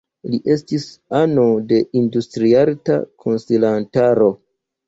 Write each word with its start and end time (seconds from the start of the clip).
Li 0.35 0.37
estis 0.53 0.87
ano 1.19 1.43
de 1.73 1.81
Industriarta 2.01 2.97
Konsilantaro. 3.27 4.33